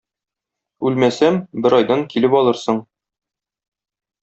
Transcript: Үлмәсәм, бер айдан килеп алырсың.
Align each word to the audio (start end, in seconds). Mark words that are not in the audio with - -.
Үлмәсәм, 0.89 1.37
бер 1.67 1.77
айдан 1.79 2.03
килеп 2.15 2.39
алырсың. 2.41 2.81